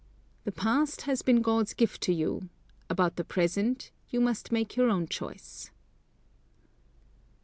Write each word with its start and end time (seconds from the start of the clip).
The 0.45 0.51
past 0.51 1.01
has 1.01 1.21
been 1.21 1.43
God's 1.43 1.75
gift 1.75 2.01
to 2.01 2.11
you; 2.11 2.49
about 2.89 3.17
the 3.17 3.23
present, 3.23 3.91
you 4.09 4.19
must 4.19 4.51
make 4.51 4.75
your 4.75 4.89
own 4.89 5.07
choice. 5.07 5.69